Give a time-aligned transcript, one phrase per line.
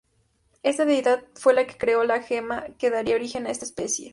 [0.63, 4.09] Esta deidad fue la que creó la Gema que daría origen a esta especie.